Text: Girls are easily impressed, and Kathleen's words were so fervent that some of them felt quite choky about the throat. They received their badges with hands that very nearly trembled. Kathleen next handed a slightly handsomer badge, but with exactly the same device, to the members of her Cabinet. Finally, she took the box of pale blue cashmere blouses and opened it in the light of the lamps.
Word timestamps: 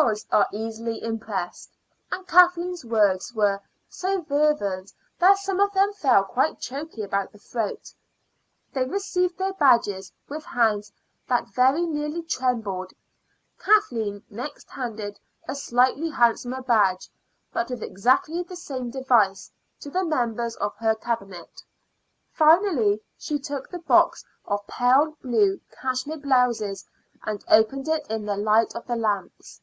Girls 0.00 0.26
are 0.30 0.46
easily 0.52 1.02
impressed, 1.02 1.76
and 2.12 2.26
Kathleen's 2.26 2.84
words 2.84 3.32
were 3.34 3.60
so 3.88 4.22
fervent 4.22 4.92
that 5.18 5.38
some 5.38 5.58
of 5.60 5.72
them 5.72 5.92
felt 5.92 6.28
quite 6.28 6.60
choky 6.60 7.02
about 7.02 7.32
the 7.32 7.38
throat. 7.38 7.92
They 8.72 8.84
received 8.84 9.36
their 9.38 9.54
badges 9.54 10.12
with 10.28 10.44
hands 10.44 10.92
that 11.28 11.48
very 11.48 11.82
nearly 11.84 12.22
trembled. 12.22 12.92
Kathleen 13.58 14.22
next 14.30 14.70
handed 14.70 15.18
a 15.48 15.54
slightly 15.56 16.10
handsomer 16.10 16.62
badge, 16.62 17.08
but 17.52 17.68
with 17.68 17.82
exactly 17.82 18.42
the 18.44 18.56
same 18.56 18.90
device, 18.90 19.50
to 19.80 19.90
the 19.90 20.04
members 20.04 20.54
of 20.56 20.76
her 20.76 20.94
Cabinet. 20.94 21.62
Finally, 22.30 23.00
she 23.18 23.38
took 23.38 23.68
the 23.68 23.80
box 23.80 24.24
of 24.46 24.64
pale 24.68 25.16
blue 25.22 25.60
cashmere 25.72 26.18
blouses 26.18 26.84
and 27.24 27.44
opened 27.48 27.88
it 27.88 28.06
in 28.08 28.24
the 28.24 28.36
light 28.36 28.76
of 28.76 28.86
the 28.86 28.96
lamps. 28.96 29.60